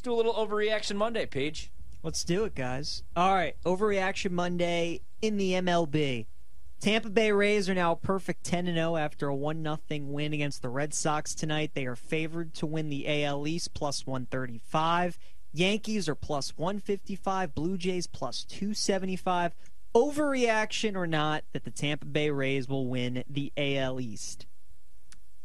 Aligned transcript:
Let's 0.00 0.06
do 0.06 0.14
a 0.14 0.16
little 0.16 0.32
overreaction 0.32 0.96
Monday, 0.96 1.26
Paige. 1.26 1.70
Let's 2.02 2.24
do 2.24 2.44
it, 2.44 2.54
guys. 2.54 3.02
All 3.14 3.34
right, 3.34 3.54
overreaction 3.66 4.30
Monday 4.30 5.02
in 5.20 5.36
the 5.36 5.52
MLB. 5.52 6.24
Tampa 6.80 7.10
Bay 7.10 7.32
Rays 7.32 7.68
are 7.68 7.74
now 7.74 7.96
perfect 7.96 8.42
10 8.44 8.64
0 8.64 8.96
after 8.96 9.28
a 9.28 9.34
1 9.34 9.62
0 9.62 9.78
win 10.06 10.32
against 10.32 10.62
the 10.62 10.70
Red 10.70 10.94
Sox 10.94 11.34
tonight. 11.34 11.72
They 11.74 11.84
are 11.84 11.96
favored 11.96 12.54
to 12.54 12.64
win 12.64 12.88
the 12.88 13.24
AL 13.24 13.46
East 13.46 13.74
plus 13.74 14.06
135. 14.06 15.18
Yankees 15.52 16.08
are 16.08 16.14
plus 16.14 16.56
155. 16.56 17.54
Blue 17.54 17.76
Jays 17.76 18.06
plus 18.06 18.44
275. 18.44 19.54
Overreaction 19.94 20.96
or 20.96 21.06
not 21.06 21.44
that 21.52 21.64
the 21.64 21.70
Tampa 21.70 22.06
Bay 22.06 22.30
Rays 22.30 22.66
will 22.66 22.86
win 22.86 23.22
the 23.28 23.52
AL 23.58 24.00
East? 24.00 24.46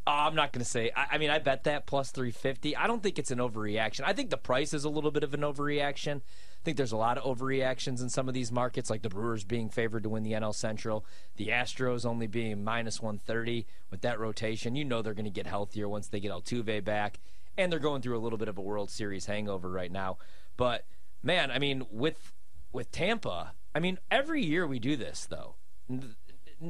I'm 0.07 0.35
not 0.35 0.53
going 0.53 0.63
to 0.63 0.69
say. 0.69 0.91
I, 0.95 1.07
I, 1.13 1.17
mean, 1.17 1.29
I 1.29 1.39
bet 1.39 1.63
that 1.63 1.87
plus 1.87 2.11
350. 2.11 2.75
I 2.75 2.85
don't 2.87 3.01
think 3.01 3.17
it's 3.17 3.31
an 3.31 3.39
overreaction. 3.39 4.01
I 4.05 4.13
think 4.13 4.29
the 4.29 4.37
price 4.37 4.73
is 4.73 4.83
a 4.83 4.89
little 4.89 5.11
bit 5.11 5.23
of 5.23 5.33
an 5.33 5.41
overreaction. 5.41 6.17
I 6.17 6.63
think 6.63 6.77
there's 6.77 6.91
a 6.91 6.97
lot 6.97 7.17
of 7.17 7.23
overreactions 7.23 8.01
in 8.01 8.09
some 8.09 8.27
of 8.27 8.33
these 8.33 8.51
markets, 8.51 8.89
like 8.89 9.01
the 9.01 9.09
Brewers 9.09 9.43
being 9.43 9.69
favored 9.69 10.03
to 10.03 10.09
win 10.09 10.23
the 10.23 10.33
NL 10.33 10.53
Central, 10.53 11.05
the 11.37 11.47
Astros 11.47 12.05
only 12.05 12.27
being 12.27 12.63
minus 12.63 13.01
130 13.01 13.65
with 13.89 14.01
that 14.01 14.19
rotation. 14.19 14.75
You 14.75 14.85
know 14.85 15.01
they're 15.01 15.13
going 15.13 15.25
to 15.25 15.31
get 15.31 15.47
healthier 15.47 15.89
once 15.89 16.07
they 16.07 16.19
get 16.19 16.31
Altuve 16.31 16.83
back, 16.83 17.19
and 17.57 17.71
they're 17.71 17.79
going 17.79 18.01
through 18.01 18.17
a 18.17 18.21
little 18.21 18.37
bit 18.37 18.47
of 18.47 18.57
a 18.57 18.61
World 18.61 18.89
Series 18.89 19.25
hangover 19.25 19.69
right 19.69 19.91
now. 19.91 20.17
But 20.57 20.85
man, 21.23 21.51
I 21.51 21.59
mean, 21.59 21.85
with 21.91 22.31
with 22.71 22.91
Tampa, 22.91 23.53
I 23.73 23.79
mean, 23.79 23.99
every 24.09 24.43
year 24.43 24.67
we 24.67 24.79
do 24.79 24.95
this 24.95 25.25
though 25.25 25.55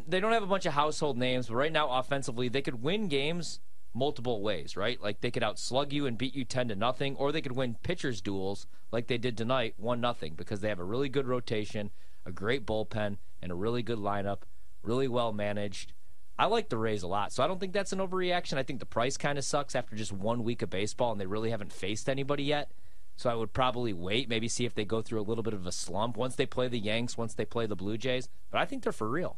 they 0.07 0.19
don't 0.19 0.31
have 0.31 0.43
a 0.43 0.47
bunch 0.47 0.65
of 0.65 0.73
household 0.73 1.17
names, 1.17 1.47
but 1.47 1.55
right 1.55 1.71
now 1.71 1.89
offensively 1.89 2.49
they 2.49 2.61
could 2.61 2.81
win 2.81 3.07
games 3.07 3.59
multiple 3.93 4.41
ways, 4.41 4.75
right? 4.75 5.01
Like 5.01 5.21
they 5.21 5.31
could 5.31 5.43
outslug 5.43 5.93
you 5.93 6.05
and 6.05 6.17
beat 6.17 6.35
you 6.35 6.43
10 6.43 6.67
to 6.67 6.75
nothing 6.75 7.15
or 7.15 7.31
they 7.31 7.41
could 7.41 7.55
win 7.55 7.77
pitchers 7.81 8.21
duels 8.21 8.67
like 8.91 9.07
they 9.07 9.17
did 9.17 9.37
tonight 9.37 9.75
1 9.77 10.01
nothing 10.01 10.33
because 10.35 10.59
they 10.59 10.69
have 10.69 10.79
a 10.79 10.83
really 10.83 11.09
good 11.09 11.27
rotation, 11.27 11.91
a 12.25 12.31
great 12.31 12.65
bullpen 12.65 13.17
and 13.41 13.51
a 13.51 13.55
really 13.55 13.81
good 13.81 13.99
lineup, 13.99 14.39
really 14.83 15.07
well 15.07 15.31
managed. 15.31 15.93
I 16.37 16.47
like 16.47 16.67
the 16.67 16.77
Rays 16.77 17.03
a 17.03 17.07
lot, 17.07 17.31
so 17.31 17.41
I 17.41 17.47
don't 17.47 17.61
think 17.61 17.71
that's 17.71 17.93
an 17.93 17.99
overreaction. 17.99 18.57
I 18.57 18.63
think 18.63 18.81
the 18.81 18.85
price 18.85 19.15
kind 19.15 19.37
of 19.37 19.45
sucks 19.45 19.73
after 19.73 19.95
just 19.95 20.11
one 20.11 20.43
week 20.43 20.61
of 20.61 20.69
baseball 20.69 21.13
and 21.13 21.21
they 21.21 21.25
really 21.25 21.51
haven't 21.51 21.71
faced 21.71 22.09
anybody 22.09 22.43
yet. 22.43 22.71
So 23.15 23.29
I 23.29 23.35
would 23.35 23.53
probably 23.53 23.93
wait, 23.93 24.27
maybe 24.27 24.49
see 24.49 24.65
if 24.65 24.75
they 24.75 24.83
go 24.83 25.01
through 25.01 25.21
a 25.21 25.23
little 25.23 25.43
bit 25.43 25.53
of 25.53 25.65
a 25.65 25.71
slump 25.71 26.17
once 26.17 26.35
they 26.35 26.45
play 26.45 26.67
the 26.67 26.79
Yanks, 26.79 27.17
once 27.17 27.33
they 27.33 27.45
play 27.45 27.65
the 27.65 27.75
Blue 27.75 27.97
Jays. 27.97 28.27
But 28.51 28.59
I 28.59 28.65
think 28.65 28.83
they're 28.83 28.91
for 28.91 29.09
real. 29.09 29.37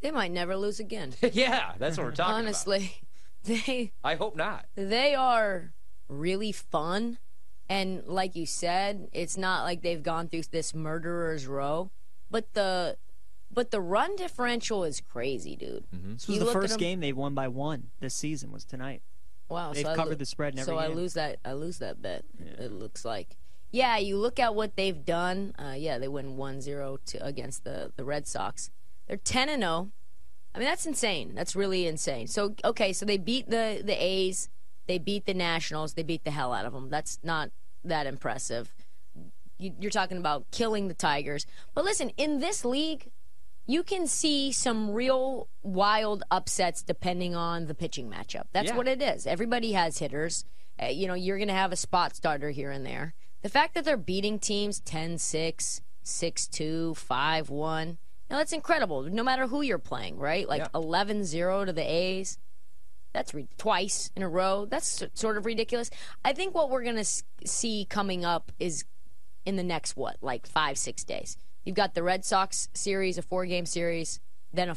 They 0.00 0.10
might 0.10 0.30
never 0.30 0.56
lose 0.56 0.80
again. 0.80 1.14
yeah, 1.32 1.72
that's 1.78 1.96
what 1.96 2.06
we're 2.06 2.12
talking 2.12 2.34
Honestly, 2.34 2.96
about. 3.44 3.64
they. 3.66 3.92
I 4.04 4.14
hope 4.14 4.36
not. 4.36 4.66
They 4.74 5.14
are 5.14 5.72
really 6.08 6.52
fun, 6.52 7.18
and 7.68 8.04
like 8.06 8.36
you 8.36 8.46
said, 8.46 9.08
it's 9.12 9.36
not 9.36 9.64
like 9.64 9.82
they've 9.82 10.02
gone 10.02 10.28
through 10.28 10.44
this 10.50 10.74
murderer's 10.74 11.46
row, 11.46 11.90
but 12.30 12.52
the. 12.54 12.96
But 13.50 13.70
the 13.70 13.80
run 13.80 14.14
differential 14.14 14.84
is 14.84 15.00
crazy, 15.00 15.56
dude. 15.56 15.86
Mm-hmm. 15.90 16.12
This 16.12 16.28
was 16.28 16.36
you 16.36 16.44
the 16.44 16.52
first 16.52 16.78
game 16.78 17.00
they 17.00 17.14
won 17.14 17.32
by 17.32 17.48
one 17.48 17.88
this 17.98 18.14
season. 18.14 18.52
Was 18.52 18.66
tonight. 18.66 19.00
Wow, 19.48 19.72
they've 19.72 19.86
so 19.86 19.94
covered 19.94 20.10
lo- 20.10 20.16
the 20.16 20.26
spread. 20.26 20.52
In 20.52 20.58
every 20.58 20.74
so 20.74 20.78
game. 20.78 20.90
I 20.90 20.94
lose 20.94 21.14
that. 21.14 21.38
I 21.46 21.54
lose 21.54 21.78
that 21.78 22.02
bet. 22.02 22.24
Yeah. 22.38 22.64
It 22.66 22.72
looks 22.72 23.06
like. 23.06 23.38
Yeah, 23.70 23.96
you 23.96 24.18
look 24.18 24.38
at 24.38 24.54
what 24.54 24.76
they've 24.76 25.02
done. 25.02 25.54
Uh, 25.58 25.74
yeah, 25.76 25.98
they 25.98 26.08
win 26.08 26.36
1-0 26.36 26.98
to, 27.06 27.26
against 27.26 27.64
the 27.64 27.92
the 27.96 28.04
Red 28.04 28.26
Sox. 28.26 28.70
They're 29.08 29.16
10 29.16 29.48
and 29.48 29.62
0. 29.62 29.90
I 30.54 30.58
mean, 30.58 30.68
that's 30.68 30.86
insane. 30.86 31.34
That's 31.34 31.56
really 31.56 31.86
insane. 31.86 32.26
So, 32.26 32.54
okay, 32.64 32.92
so 32.92 33.04
they 33.04 33.18
beat 33.18 33.50
the 33.50 33.80
the 33.84 33.92
A's, 33.92 34.48
they 34.86 34.98
beat 34.98 35.26
the 35.26 35.34
Nationals, 35.34 35.94
they 35.94 36.02
beat 36.02 36.24
the 36.24 36.30
hell 36.30 36.52
out 36.52 36.66
of 36.66 36.72
them. 36.72 36.88
That's 36.90 37.18
not 37.22 37.50
that 37.84 38.06
impressive. 38.06 38.74
You're 39.58 39.90
talking 39.90 40.18
about 40.18 40.50
killing 40.52 40.86
the 40.88 40.94
Tigers. 40.94 41.44
But 41.74 41.84
listen, 41.84 42.10
in 42.16 42.38
this 42.38 42.64
league, 42.64 43.10
you 43.66 43.82
can 43.82 44.06
see 44.06 44.52
some 44.52 44.90
real 44.90 45.48
wild 45.62 46.22
upsets 46.30 46.82
depending 46.82 47.34
on 47.34 47.66
the 47.66 47.74
pitching 47.74 48.08
matchup. 48.08 48.44
That's 48.52 48.70
yeah. 48.70 48.76
what 48.76 48.88
it 48.88 49.02
is. 49.02 49.26
Everybody 49.26 49.72
has 49.72 49.98
hitters. 49.98 50.44
Uh, 50.80 50.86
you 50.86 51.06
know, 51.08 51.14
you're 51.14 51.38
going 51.38 51.48
to 51.48 51.54
have 51.54 51.72
a 51.72 51.76
spot 51.76 52.14
starter 52.14 52.50
here 52.50 52.70
and 52.70 52.86
there. 52.86 53.14
The 53.42 53.48
fact 53.48 53.74
that 53.74 53.84
they're 53.84 53.96
beating 53.96 54.38
teams 54.38 54.80
10 54.80 55.18
6, 55.18 55.82
6 56.02 56.46
2, 56.48 56.94
5 56.94 57.50
1, 57.50 57.98
now 58.30 58.38
that's 58.38 58.52
incredible. 58.52 59.02
No 59.02 59.22
matter 59.22 59.46
who 59.46 59.62
you're 59.62 59.78
playing, 59.78 60.18
right? 60.18 60.48
Like 60.48 60.70
11-0 60.72 61.66
to 61.66 61.72
the 61.72 61.82
A's. 61.82 62.38
That's 63.14 63.32
re- 63.32 63.48
twice 63.56 64.10
in 64.14 64.22
a 64.22 64.28
row. 64.28 64.66
That's 64.66 65.02
sort 65.14 65.38
of 65.38 65.46
ridiculous. 65.46 65.90
I 66.24 66.32
think 66.34 66.54
what 66.54 66.68
we're 66.68 66.82
going 66.82 67.02
to 67.02 67.22
see 67.46 67.86
coming 67.88 68.24
up 68.24 68.52
is 68.58 68.84
in 69.46 69.56
the 69.56 69.62
next, 69.62 69.96
what, 69.96 70.18
like 70.20 70.46
five, 70.46 70.76
six 70.76 71.04
days. 71.04 71.38
You've 71.64 71.76
got 71.76 71.94
the 71.94 72.02
Red 72.02 72.24
Sox 72.24 72.68
series, 72.74 73.16
a 73.16 73.22
four 73.22 73.46
game 73.46 73.64
series, 73.64 74.20
then 74.52 74.68
a 74.68 74.76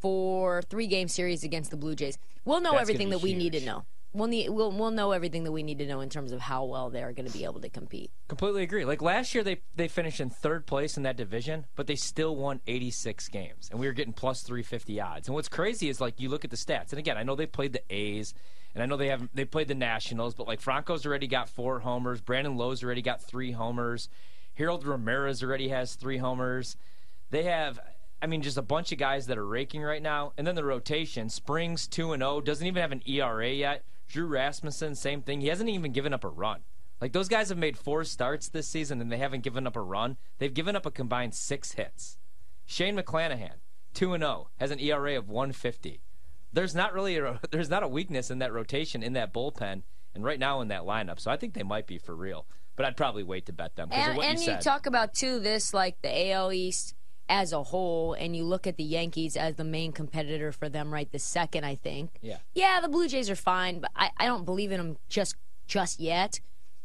four, 0.00 0.62
three 0.62 0.86
game 0.86 1.08
series 1.08 1.44
against 1.44 1.70
the 1.70 1.76
Blue 1.78 1.94
Jays. 1.94 2.18
We'll 2.44 2.60
know 2.60 2.72
That's 2.72 2.82
everything 2.82 3.08
that 3.10 3.22
we 3.22 3.34
need 3.34 3.52
to 3.52 3.64
know 3.64 3.84
we'll 4.12 4.28
need 4.28 4.48
we'll 4.50 4.70
we'll 4.70 4.90
know 4.90 5.12
everything 5.12 5.44
that 5.44 5.52
we 5.52 5.62
need 5.62 5.78
to 5.78 5.86
know 5.86 6.00
in 6.00 6.08
terms 6.08 6.32
of 6.32 6.40
how 6.40 6.64
well 6.64 6.90
they're 6.90 7.12
going 7.12 7.26
to 7.26 7.32
be 7.32 7.44
able 7.44 7.60
to 7.60 7.68
compete. 7.68 8.10
Completely 8.28 8.62
agree. 8.62 8.84
Like 8.84 9.02
last 9.02 9.34
year, 9.34 9.42
they 9.44 9.60
they 9.74 9.88
finished 9.88 10.20
in 10.20 10.30
third 10.30 10.66
place 10.66 10.96
in 10.96 11.02
that 11.04 11.16
division, 11.16 11.66
but 11.76 11.86
they 11.86 11.96
still 11.96 12.36
won 12.36 12.60
86 12.66 13.28
games, 13.28 13.68
and 13.70 13.80
we 13.80 13.86
were 13.86 13.92
getting 13.92 14.12
plus 14.12 14.42
350 14.42 15.00
odds. 15.00 15.28
And 15.28 15.34
what's 15.34 15.48
crazy 15.48 15.88
is 15.88 16.00
like 16.00 16.20
you 16.20 16.28
look 16.28 16.44
at 16.44 16.50
the 16.50 16.56
stats, 16.56 16.90
and 16.90 16.98
again, 16.98 17.16
I 17.16 17.22
know 17.22 17.34
they 17.34 17.46
played 17.46 17.72
the 17.72 17.82
A's, 17.90 18.34
and 18.74 18.82
I 18.82 18.86
know 18.86 18.96
they 18.96 19.08
have 19.08 19.28
they 19.34 19.44
played 19.44 19.68
the 19.68 19.74
Nationals, 19.74 20.34
but 20.34 20.46
like 20.46 20.60
Franco's 20.60 21.06
already 21.06 21.26
got 21.26 21.48
four 21.48 21.80
homers, 21.80 22.20
Brandon 22.20 22.56
Lowe's 22.56 22.82
already 22.82 23.02
got 23.02 23.22
three 23.22 23.52
homers, 23.52 24.08
Harold 24.54 24.86
Ramirez 24.86 25.42
already 25.42 25.68
has 25.68 25.94
three 25.94 26.18
homers. 26.18 26.76
They 27.30 27.44
have 27.44 27.80
I 28.20 28.28
mean, 28.28 28.42
just 28.42 28.56
a 28.56 28.62
bunch 28.62 28.92
of 28.92 28.98
guys 28.98 29.26
that 29.26 29.36
are 29.36 29.44
raking 29.44 29.82
right 29.82 30.00
now. 30.00 30.32
And 30.38 30.46
then 30.46 30.54
the 30.54 30.64
rotation. 30.64 31.28
Springs 31.28 31.88
2 31.88 32.12
and 32.12 32.20
0, 32.20 32.40
doesn't 32.42 32.64
even 32.64 32.80
have 32.80 32.92
an 32.92 33.02
ERA 33.04 33.50
yet. 33.50 33.82
Drew 34.08 34.26
Rasmussen, 34.26 34.94
same 34.94 35.22
thing. 35.22 35.40
He 35.40 35.48
hasn't 35.48 35.70
even 35.70 35.92
given 35.92 36.12
up 36.12 36.24
a 36.24 36.28
run. 36.28 36.60
Like 37.00 37.12
those 37.12 37.28
guys 37.28 37.48
have 37.48 37.58
made 37.58 37.76
four 37.76 38.04
starts 38.04 38.48
this 38.48 38.68
season 38.68 39.00
and 39.00 39.10
they 39.10 39.18
haven't 39.18 39.42
given 39.42 39.66
up 39.66 39.76
a 39.76 39.80
run. 39.80 40.18
They've 40.38 40.54
given 40.54 40.76
up 40.76 40.86
a 40.86 40.90
combined 40.90 41.34
six 41.34 41.72
hits. 41.72 42.16
Shane 42.64 42.96
McClanahan, 42.96 43.56
two 43.92 44.14
and 44.14 44.22
zero, 44.22 44.46
oh, 44.46 44.48
has 44.60 44.70
an 44.70 44.78
ERA 44.78 45.18
of 45.18 45.28
150. 45.28 46.00
There's 46.52 46.74
not 46.74 46.92
really 46.92 47.18
a, 47.18 47.40
there's 47.50 47.70
not 47.70 47.82
a 47.82 47.88
weakness 47.88 48.30
in 48.30 48.38
that 48.38 48.52
rotation 48.52 49.02
in 49.02 49.14
that 49.14 49.34
bullpen 49.34 49.82
and 50.14 50.24
right 50.24 50.38
now 50.38 50.60
in 50.60 50.68
that 50.68 50.82
lineup. 50.82 51.18
So 51.18 51.30
I 51.30 51.36
think 51.36 51.54
they 51.54 51.64
might 51.64 51.88
be 51.88 51.98
for 51.98 52.14
real. 52.14 52.46
But 52.76 52.86
I'd 52.86 52.96
probably 52.96 53.24
wait 53.24 53.46
to 53.46 53.52
bet 53.52 53.76
them 53.76 53.88
and, 53.90 54.18
and 54.18 54.38
you 54.38 54.46
said. 54.46 54.56
you 54.56 54.62
talk 54.62 54.86
about 54.86 55.12
too 55.12 55.40
this 55.40 55.74
like 55.74 56.00
the 56.02 56.30
AL 56.30 56.52
East 56.52 56.94
as 57.28 57.52
a 57.52 57.62
whole, 57.62 58.14
and 58.14 58.36
you 58.36 58.44
look 58.44 58.66
at 58.66 58.76
the 58.76 58.84
Yankees 58.84 59.36
as 59.36 59.54
the 59.56 59.64
main 59.64 59.92
competitor 59.92 60.52
for 60.52 60.68
them 60.68 60.92
right 60.92 61.10
this 61.10 61.24
second, 61.24 61.64
I 61.64 61.74
think. 61.74 62.10
Yeah. 62.20 62.38
Yeah, 62.54 62.80
the 62.80 62.88
Blue 62.88 63.08
Jays 63.08 63.30
are 63.30 63.36
fine, 63.36 63.80
but 63.80 63.90
I, 63.96 64.10
I 64.16 64.26
don't 64.26 64.44
believe 64.44 64.72
in 64.72 64.78
them 64.78 64.96
just 65.08 65.36
just 65.66 66.00
yet. 66.00 66.40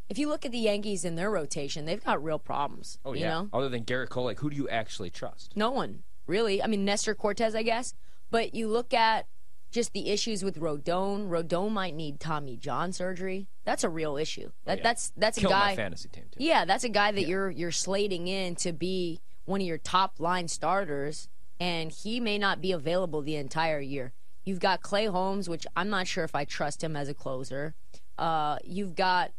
If 0.10 0.18
you 0.18 0.30
look 0.30 0.46
at 0.46 0.54
the 0.54 0.58
Yankees 0.58 1.04
in 1.04 1.16
their 1.16 1.30
rotation, 1.30 1.86
they've 1.86 2.04
got 2.04 2.24
real 2.24 2.40
problems. 2.40 2.98
Oh, 3.04 3.14
yeah. 3.14 3.20
You 3.20 3.26
know? 3.26 3.50
Other 3.52 3.68
than 3.68 3.84
Gerrit 3.84 4.08
Cole, 4.10 4.24
like, 4.24 4.40
who 4.40 4.50
do 4.50 4.56
you 4.56 4.70
actually 4.70 5.10
trust? 5.10 5.52
No 5.58 5.70
one, 5.72 6.04
really. 6.28 6.64
I 6.64 6.68
mean, 6.68 6.86
Nestor 6.86 7.14
Cortes, 7.14 7.54
I 7.54 7.64
guess. 7.64 7.94
But 8.32 8.56
you 8.56 8.70
look 8.70 8.94
at 8.94 9.26
just 9.70 9.92
the 9.92 10.10
issues 10.10 10.46
with 10.46 10.62
Rodon. 10.62 11.28
Rodon 11.28 11.72
might 11.72 11.94
need 11.94 12.22
Tommy 12.22 12.56
John 12.56 12.94
surgery. 12.94 13.48
That's 13.66 13.84
a 13.84 13.90
real 13.90 14.16
issue. 14.16 14.52
That, 14.64 14.72
oh, 14.72 14.76
yeah. 14.78 14.84
That's 14.84 15.12
that's 15.18 15.40
Kill 15.40 15.50
a 15.50 15.54
guy. 15.54 15.70
My 15.72 15.76
fantasy 15.76 16.08
team 16.08 16.24
too. 16.32 16.42
Yeah, 16.42 16.64
that's 16.64 16.86
a 16.86 16.90
guy 16.90 17.12
that 17.12 17.22
yeah. 17.22 17.28
you're 17.28 17.52
you're 17.52 17.72
slating 17.72 18.28
in 18.28 18.56
to 18.58 18.72
be 18.72 19.20
one 19.48 19.62
of 19.62 19.68
your 19.68 19.78
top 19.78 20.20
line 20.20 20.48
starters, 20.48 21.30
and 21.60 21.92
he 21.92 22.20
may 22.20 22.38
not 22.38 22.62
be 22.62 22.72
available 22.72 23.22
the 23.22 23.36
entire 23.36 23.80
year. 23.80 24.14
You've 24.44 24.60
got 24.60 24.82
Clay 24.82 25.06
Holmes, 25.06 25.50
which 25.50 25.66
I'm 25.76 25.90
not 25.90 26.08
sure 26.08 26.24
if 26.24 26.36
I 26.36 26.46
trust 26.46 26.84
him 26.84 26.96
as 26.96 27.10
a 27.10 27.14
closer. 27.14 27.74
Uh, 28.18 28.58
you've 28.64 28.96
got 28.96 29.32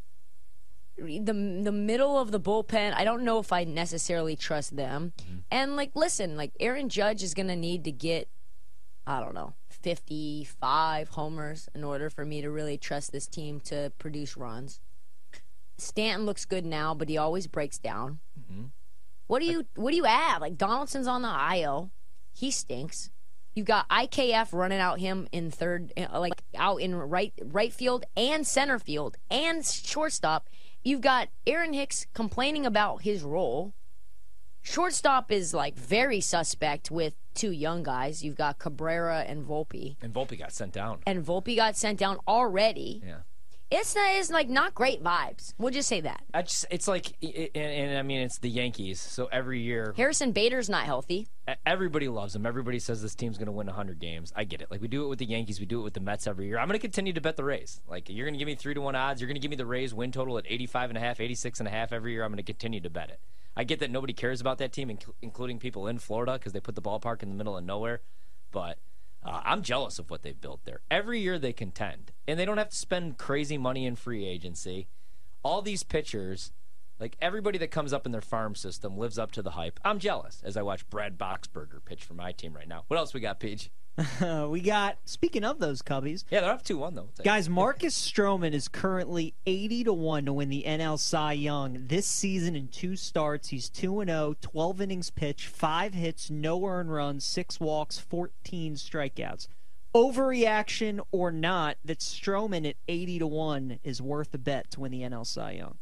the 0.97 1.33
the 1.63 1.73
middle 1.73 2.19
of 2.19 2.31
the 2.31 2.41
bullpen. 2.41 2.95
I 2.95 3.05
don't 3.05 3.23
know 3.23 3.39
if 3.39 3.53
I 3.53 3.65
necessarily 3.65 4.35
trust 4.35 4.77
them. 4.77 5.13
Mm-hmm. 5.19 5.37
And 5.51 5.77
like, 5.77 5.93
listen, 5.95 6.37
like 6.37 6.53
Aaron 6.59 6.89
Judge 6.89 7.23
is 7.23 7.35
gonna 7.35 7.57
need 7.57 7.85
to 7.85 7.93
get, 7.93 8.29
I 9.07 9.21
don't 9.21 9.35
know, 9.35 9.55
55 9.69 11.11
homers 11.11 11.69
in 11.75 11.85
order 11.85 12.11
for 12.11 12.25
me 12.25 12.41
to 12.43 12.51
really 12.51 12.79
trust 12.79 13.13
this 13.13 13.27
team 13.27 13.61
to 13.61 13.93
produce 13.99 14.37
runs. 14.37 14.81
Stanton 15.79 16.27
looks 16.27 16.45
good 16.45 16.67
now, 16.67 16.93
but 16.95 17.09
he 17.09 17.17
always 17.17 17.47
breaks 17.47 17.79
down. 17.79 18.19
Mm-hmm. 18.39 18.65
What 19.29 19.41
do 19.41 19.47
you 19.47 19.67
what 19.77 19.93
do 19.93 19.97
you 19.97 20.05
have? 20.05 20.41
Like 20.41 20.59
Donaldson's 20.59 21.07
on 21.07 21.23
the 21.23 21.57
IL, 21.57 21.91
he 22.33 22.51
stinks. 22.51 23.11
You 23.55 23.63
got 23.65 23.89
IKF 23.89 24.53
running 24.53 24.79
out 24.79 25.01
him 25.01 25.29
in 25.33 25.51
third, 25.51 25.93
uh, 25.97 26.19
like 26.19 26.43
out 26.57 26.81
in 26.81 26.95
right 26.95 27.33
right 27.45 27.73
field 27.73 28.05
and 28.17 28.47
center 28.47 28.79
field 28.79 29.17
and 29.31 29.65
shortstop. 29.65 30.49
You've 30.83 31.01
got 31.01 31.29
Aaron 31.47 31.73
Hicks 31.73 32.07
complaining 32.15 32.65
about 32.65 33.03
his 33.03 33.23
role. 33.23 33.75
Shortstop 34.63 35.31
is 35.31 35.53
like 35.53 35.77
very 35.77 36.21
suspect 36.21 36.91
with 36.91 37.15
two 37.35 37.51
young 37.51 37.83
guys. 37.83 38.25
You've 38.25 38.37
got 38.37 38.59
Cabrera 38.59 39.25
and 39.27 39.47
Volpe. 39.47 39.97
And 40.03 40.13
Volpe 40.13 40.39
got 40.39 40.53
sent 40.53 40.73
down. 40.73 41.01
And 41.07 41.25
Volpe 41.25 41.57
got 41.57 41.77
sent 41.77 41.99
down 41.99 42.19
already. 42.27 43.03
Yeah. 43.05 43.19
It's 43.71 43.95
not, 43.95 44.11
it's 44.13 44.31
like 44.31 44.49
not 44.49 44.75
great 44.75 45.03
vibes. 45.03 45.53
We'll 45.59 45.73
just 45.73 45.89
say 45.89 46.01
that. 46.01 46.23
I 46.33 46.43
just, 46.43 46.65
it's 46.71 46.89
like, 46.89 47.13
and, 47.23 47.49
and 47.55 47.99
I 47.99 48.03
mean, 48.03 48.21
it's 48.21 48.39
the 48.39 48.49
Yankees. 48.49 48.99
So 48.99 49.29
every 49.31 49.61
year, 49.61 49.93
Harrison 49.97 50.33
Bader's 50.33 50.71
not 50.71 50.85
healthy. 50.85 51.29
everybody 51.67 52.09
loves 52.09 52.35
him. 52.35 52.47
Everybody 52.47 52.79
says 52.79 53.03
this 53.03 53.15
team's 53.15 53.37
going 53.37 53.47
to 53.47 53.53
win 53.53 53.67
100 53.67 53.99
games. 53.99 54.33
I 54.35 54.45
get 54.45 54.63
it. 54.63 54.71
Like 54.71 54.81
we 54.81 54.89
do 54.89 55.05
it 55.05 55.09
with 55.09 55.19
the 55.19 55.27
Yankees, 55.27 55.61
we 55.61 55.67
do 55.67 55.81
it 55.81 55.83
with 55.83 55.93
the 55.93 56.01
Mets 56.01 56.27
every 56.27 56.47
year. 56.47 56.59
I'm 56.59 56.67
going 56.67 56.79
to 56.79 56.83
continue 56.83 57.13
to 57.13 57.21
bet 57.21 57.37
the 57.37 57.45
Rays. 57.45 57.83
Like 57.87 58.09
you're 58.09 58.25
going 58.25 58.35
to 58.35 58.39
give 58.39 58.47
me 58.47 58.55
three 58.55 58.73
to 58.73 58.81
one 58.81 58.97
odds. 58.97 59.21
You're 59.21 59.29
going 59.29 59.37
to 59.37 59.41
give 59.41 59.51
me 59.51 59.57
the 59.57 59.67
Rays 59.67 59.93
win 59.93 60.13
total 60.13 60.39
at 60.39 60.45
85 60.49 60.91
and 60.91 60.97
a 60.97 61.01
half, 61.01 61.21
86 61.21 61.59
and 61.61 61.69
a 61.69 61.71
half 61.71 61.93
every 61.93 62.13
year. 62.13 62.25
I'm 62.25 62.31
going 62.31 62.39
to 62.39 62.43
continue 62.43 62.81
to 62.81 62.91
bet 62.91 63.11
it. 63.11 63.21
I 63.55 63.65
get 63.65 63.81
that 63.81 63.91
nobody 63.91 64.13
cares 64.13 64.41
about 64.41 64.59
that 64.59 64.73
team, 64.73 64.97
including 65.21 65.59
people 65.59 65.89
in 65.89 65.99
Florida, 65.99 66.35
because 66.35 66.53
they 66.53 66.61
put 66.61 66.77
the 66.77 66.83
ballpark 66.83 67.25
in 67.25 67.29
the 67.29 67.35
middle 67.35 67.59
of 67.59 67.65
nowhere. 67.65 68.01
But 68.53 68.79
uh, 69.23 69.41
I'm 69.45 69.63
jealous 69.63 69.99
of 69.99 70.11
what 70.11 70.23
they've 70.23 70.41
built 70.41 70.61
there. 70.65 70.81
Every 70.91 71.21
year 71.21 71.39
they 71.39 71.53
contend, 71.53 72.13
and 72.27 72.39
they 72.39 72.45
don't 72.45 72.59
have 72.59 72.71
to 72.71 72.77
spend 72.77 73.19
crazy 73.19 73.59
money 73.59 73.87
in 73.87 73.97
free 73.97 74.25
agency. 74.25 74.89
All 75.43 75.63
these 75.63 75.83
pitchers, 75.83 76.53
like 76.99 77.17
everybody 77.21 77.59
that 77.59 77.71
comes 77.71 77.93
up 77.93 78.07
in 78.07 78.13
their 78.13 78.21
farm 78.21 78.55
system, 78.55 78.97
lives 78.97 79.19
up 79.19 79.33
to 79.33 79.43
the 79.43 79.53
hype. 79.53 79.81
I'm 79.85 79.99
jealous 79.99 80.41
as 80.45 80.57
I 80.57 80.63
watch 80.63 80.89
Brad 80.89 81.19
Boxberger 81.19 81.85
pitch 81.85 82.05
for 82.05 82.15
my 82.15 82.33
team 82.33 82.55
right 82.55 82.69
now. 82.69 82.85
What 82.89 82.99
else 82.99 83.15
we 83.15 83.21
got, 83.21 83.41
Peach? 83.41 83.71
We 84.49 84.61
got 84.61 84.99
speaking 85.05 85.45
of 85.45 85.59
those 85.59 85.83
Cubbies, 85.83 86.25
Yeah, 86.31 86.41
they're 86.43 86.53
up 86.53 86.63
two 86.63 86.79
one 86.79 86.95
though. 86.95 87.09
guys. 87.25 87.49
Marcus 87.49 87.95
Stroman 88.01 88.53
is 88.53 88.69
currently 88.69 89.35
eighty 89.47 89.83
to 89.85 89.93
one 89.93 90.25
to 90.27 90.33
win 90.33 90.49
the 90.49 90.65
NL 90.67 90.99
Cy 90.99 91.33
Young 91.33 91.87
this 91.89 92.07
season 92.07 92.55
in 92.55 92.69
two 92.69 92.95
starts. 92.97 93.49
He's 93.49 93.69
two 93.69 94.01
and 94.01 94.09
0, 94.11 94.37
12 94.41 94.81
innings 94.81 95.11
pitched, 95.11 95.47
five 95.49 95.95
hits, 95.95 96.31
no 96.31 96.65
earned 96.65 96.93
runs, 96.93 97.25
six 97.25 97.59
walks, 97.61 97.99
fourteen 97.99 98.75
strikeouts. 98.77 99.49
Overreaction 99.95 101.01
or 101.13 101.31
not, 101.33 101.77
that 101.85 101.99
Stroman 101.99 102.69
at 102.69 102.77
eighty 102.89 103.19
to 103.19 103.27
one 103.27 103.79
is 103.83 104.01
worth 104.01 104.33
a 104.35 104.39
bet 104.39 104.71
to 104.73 104.81
win 104.81 104.93
the 104.93 105.01
NL 105.03 105.27
Cy 105.27 105.53
Young. 105.53 105.79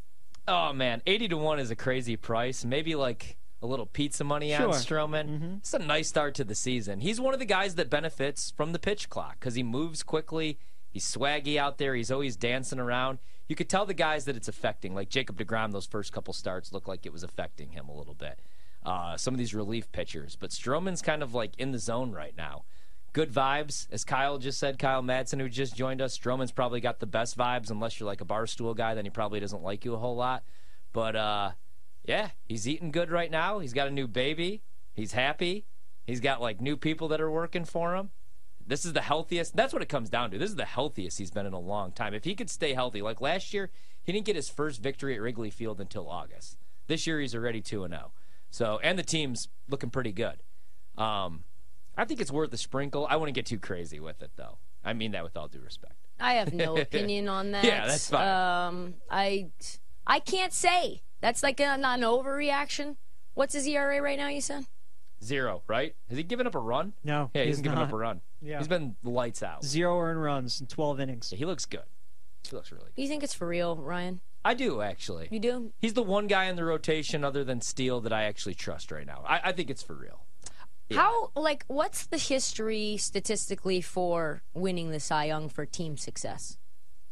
Oh 0.48 0.72
man, 0.72 1.02
eighty 1.06 1.28
to 1.28 1.36
one 1.36 1.58
is 1.58 1.70
a 1.70 1.76
crazy 1.76 2.16
price. 2.16 2.64
Maybe 2.64 2.94
like 2.94 3.36
a 3.62 3.66
little 3.66 3.86
pizza 3.86 4.22
money 4.24 4.54
on 4.54 4.60
Sure. 4.60 4.72
Stroman. 4.72 5.58
It's 5.58 5.74
a 5.74 5.78
nice 5.78 6.08
start 6.08 6.34
to 6.36 6.44
the 6.44 6.54
season. 6.54 7.00
He's 7.00 7.20
one 7.20 7.32
of 7.34 7.40
the 7.40 7.46
guys 7.46 7.74
that 7.76 7.88
benefits 7.90 8.50
from 8.50 8.72
the 8.72 8.78
pitch 8.78 9.08
clock 9.08 9.40
because 9.40 9.54
he 9.54 9.62
moves 9.62 10.02
quickly. 10.02 10.58
He's 10.90 11.04
swaggy 11.04 11.56
out 11.56 11.78
there. 11.78 11.94
He's 11.94 12.10
always 12.10 12.36
dancing 12.36 12.78
around. 12.78 13.18
You 13.48 13.56
could 13.56 13.68
tell 13.68 13.86
the 13.86 13.94
guys 13.94 14.24
that 14.24 14.36
it's 14.36 14.48
affecting. 14.48 14.94
Like 14.94 15.08
Jacob 15.08 15.38
Degrom, 15.38 15.72
those 15.72 15.86
first 15.86 16.12
couple 16.12 16.32
starts 16.34 16.72
looked 16.72 16.88
like 16.88 17.06
it 17.06 17.12
was 17.12 17.22
affecting 17.22 17.70
him 17.70 17.88
a 17.88 17.94
little 17.96 18.14
bit. 18.14 18.40
Uh, 18.84 19.16
some 19.16 19.34
of 19.34 19.38
these 19.38 19.54
relief 19.54 19.90
pitchers, 19.90 20.36
but 20.38 20.50
Stroman's 20.50 21.02
kind 21.02 21.22
of 21.22 21.34
like 21.34 21.52
in 21.58 21.72
the 21.72 21.78
zone 21.78 22.12
right 22.12 22.36
now. 22.36 22.64
Good 23.12 23.32
vibes, 23.32 23.88
as 23.90 24.04
Kyle 24.04 24.36
just 24.38 24.58
said. 24.58 24.78
Kyle 24.78 25.02
Madsen, 25.02 25.40
who 25.40 25.48
just 25.48 25.74
joined 25.74 26.00
us, 26.02 26.16
Stroman's 26.16 26.52
probably 26.52 26.80
got 26.80 27.00
the 27.00 27.06
best 27.06 27.36
vibes. 27.36 27.70
Unless 27.70 27.98
you're 27.98 28.06
like 28.06 28.20
a 28.20 28.26
barstool 28.26 28.76
guy, 28.76 28.94
then 28.94 29.04
he 29.04 29.10
probably 29.10 29.40
doesn't 29.40 29.62
like 29.62 29.84
you 29.84 29.94
a 29.94 29.98
whole 29.98 30.16
lot. 30.16 30.44
But 30.92 31.16
uh, 31.16 31.50
yeah, 32.06 32.30
he's 32.48 32.68
eating 32.68 32.90
good 32.90 33.10
right 33.10 33.30
now. 33.30 33.58
He's 33.58 33.72
got 33.72 33.88
a 33.88 33.90
new 33.90 34.06
baby. 34.06 34.62
He's 34.94 35.12
happy. 35.12 35.66
He's 36.06 36.20
got 36.20 36.40
like 36.40 36.60
new 36.60 36.76
people 36.76 37.08
that 37.08 37.20
are 37.20 37.30
working 37.30 37.64
for 37.64 37.96
him. 37.96 38.10
This 38.66 38.84
is 38.84 38.92
the 38.92 39.02
healthiest. 39.02 39.54
That's 39.54 39.72
what 39.72 39.82
it 39.82 39.88
comes 39.88 40.08
down 40.08 40.30
to. 40.30 40.38
This 40.38 40.50
is 40.50 40.56
the 40.56 40.64
healthiest 40.64 41.18
he's 41.18 41.30
been 41.30 41.46
in 41.46 41.52
a 41.52 41.58
long 41.58 41.92
time. 41.92 42.14
If 42.14 42.24
he 42.24 42.34
could 42.34 42.50
stay 42.50 42.74
healthy, 42.74 43.02
like 43.02 43.20
last 43.20 43.52
year, 43.54 43.70
he 44.02 44.12
didn't 44.12 44.26
get 44.26 44.36
his 44.36 44.48
first 44.48 44.80
victory 44.80 45.14
at 45.14 45.20
Wrigley 45.20 45.50
Field 45.50 45.80
until 45.80 46.08
August. 46.08 46.56
This 46.86 47.06
year, 47.06 47.20
he's 47.20 47.34
already 47.34 47.60
two 47.60 47.84
and 47.84 47.92
zero. 47.92 48.12
So, 48.50 48.80
and 48.82 48.98
the 48.98 49.02
team's 49.02 49.48
looking 49.68 49.90
pretty 49.90 50.12
good. 50.12 50.42
Um, 50.96 51.44
I 51.96 52.04
think 52.04 52.20
it's 52.20 52.30
worth 52.30 52.52
a 52.52 52.56
sprinkle. 52.56 53.06
I 53.08 53.16
wouldn't 53.16 53.34
get 53.34 53.46
too 53.46 53.58
crazy 53.58 54.00
with 54.00 54.22
it, 54.22 54.30
though. 54.36 54.58
I 54.84 54.92
mean 54.92 55.12
that 55.12 55.24
with 55.24 55.36
all 55.36 55.48
due 55.48 55.60
respect. 55.60 55.94
I 56.20 56.34
have 56.34 56.54
no 56.54 56.76
opinion 56.76 57.28
on 57.28 57.50
that. 57.52 57.64
Yeah, 57.64 57.86
that's 57.86 58.08
fine. 58.08 58.28
Um, 58.28 58.94
I 59.10 59.48
I 60.06 60.20
can't 60.20 60.52
say. 60.52 61.02
That's 61.20 61.42
like 61.42 61.60
a, 61.60 61.76
not 61.76 61.98
an 61.98 62.04
overreaction. 62.04 62.96
What's 63.34 63.54
his 63.54 63.66
ERA 63.66 64.00
right 64.00 64.18
now? 64.18 64.28
You 64.28 64.40
said 64.40 64.66
Zero, 65.24 65.62
right? 65.66 65.94
Has 66.08 66.18
he 66.18 66.22
given 66.24 66.46
up 66.46 66.54
a 66.54 66.58
run? 66.58 66.92
No, 67.02 67.30
Yeah, 67.34 67.42
he 67.42 67.46
he's 67.48 67.56
hasn't 67.56 67.64
given 67.64 67.78
up 67.78 67.92
a 67.92 67.96
run. 67.96 68.20
Yeah. 68.42 68.58
He's 68.58 68.68
been 68.68 68.96
lights 69.02 69.42
out. 69.42 69.64
Zero 69.64 69.98
earned 69.98 70.22
runs 70.22 70.60
in 70.60 70.66
twelve 70.66 71.00
innings. 71.00 71.30
He 71.34 71.44
looks 71.44 71.64
good. 71.64 71.84
He 72.48 72.54
looks 72.54 72.70
really 72.70 72.90
good. 72.94 73.02
you 73.02 73.08
think 73.08 73.22
it's 73.24 73.34
for 73.34 73.48
real, 73.48 73.76
Ryan? 73.76 74.20
I 74.44 74.54
do, 74.54 74.80
actually. 74.80 75.26
You 75.32 75.40
do? 75.40 75.72
He's 75.80 75.94
the 75.94 76.02
one 76.02 76.28
guy 76.28 76.44
in 76.44 76.54
the 76.56 76.64
rotation 76.64 77.24
other 77.24 77.42
than 77.42 77.60
Steele 77.60 78.00
that 78.02 78.12
I 78.12 78.24
actually 78.24 78.54
trust 78.54 78.92
right 78.92 79.06
now. 79.06 79.24
I, 79.26 79.40
I 79.44 79.52
think 79.52 79.70
it's 79.70 79.82
for 79.82 79.94
real. 79.94 80.20
Yeah. 80.88 80.98
How 80.98 81.32
like 81.34 81.64
what's 81.66 82.06
the 82.06 82.18
history 82.18 82.96
statistically 82.96 83.80
for 83.80 84.42
winning 84.54 84.90
the 84.90 85.00
Cy 85.00 85.24
Young 85.24 85.48
for 85.48 85.66
team 85.66 85.96
success? 85.96 86.58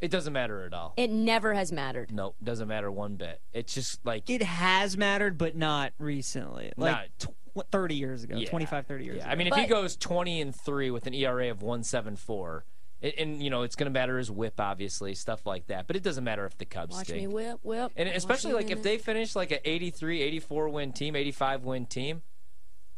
It 0.05 0.11
doesn't 0.11 0.33
matter 0.33 0.63
at 0.65 0.73
all. 0.73 0.93
It 0.97 1.09
never 1.09 1.53
has 1.53 1.71
mattered. 1.71 2.11
No, 2.13 2.35
doesn't 2.43 2.67
matter 2.67 2.91
one 2.91 3.15
bit. 3.15 3.41
It's 3.53 3.73
just 3.73 4.05
like 4.05 4.29
It 4.29 4.43
has 4.43 4.95
mattered, 4.97 5.37
but 5.37 5.55
not 5.55 5.93
recently. 5.99 6.71
Like 6.77 7.09
Not- 7.19 7.33
tw- 7.65 7.71
30 7.71 7.95
years 7.95 8.23
ago, 8.23 8.37
Yeah. 8.37 8.49
25, 8.49 8.85
30 8.85 9.05
years 9.05 9.17
Yeah, 9.17 9.23
ago. 9.23 9.31
I 9.31 9.35
mean, 9.35 9.47
if 9.47 9.55
he 9.55 9.65
goes 9.65 9.95
20 9.95 10.41
and 10.41 10.55
3 10.55 10.91
with 10.91 11.07
an 11.07 11.13
ERA 11.13 11.49
of 11.49 11.61
174, 11.61 12.65
and, 13.01 13.13
and 13.17 13.43
you 13.43 13.49
know, 13.49 13.63
it's 13.63 13.75
going 13.75 13.85
to 13.85 13.97
matter 13.97 14.17
his 14.17 14.29
whip, 14.29 14.59
obviously, 14.59 15.15
stuff 15.15 15.45
like 15.45 15.67
that. 15.67 15.87
But 15.87 15.95
it 15.95 16.03
doesn't 16.03 16.23
matter 16.23 16.45
if 16.45 16.57
the 16.57 16.65
Cubs 16.65 16.95
Watch 16.95 17.05
stink. 17.07 17.21
me 17.21 17.27
whip, 17.27 17.59
whip. 17.63 17.91
And 17.95 18.09
especially 18.09 18.53
like 18.53 18.71
if 18.71 18.83
they 18.83 18.97
finish 18.97 19.35
like 19.35 19.51
an 19.51 19.59
83, 19.65 20.21
84 20.21 20.69
win 20.69 20.91
team, 20.93 21.15
85 21.15 21.63
win 21.63 21.85
team, 21.85 22.21